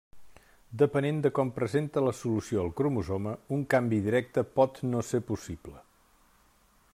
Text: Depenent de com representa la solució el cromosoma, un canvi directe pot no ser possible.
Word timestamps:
Depenent 0.81 1.17
de 1.25 1.31
com 1.39 1.51
representa 1.57 2.03
la 2.05 2.13
solució 2.19 2.63
el 2.63 2.73
cromosoma, 2.79 3.35
un 3.59 3.67
canvi 3.75 4.01
directe 4.07 4.45
pot 4.57 4.81
no 4.95 5.05
ser 5.11 5.21
possible. 5.29 5.77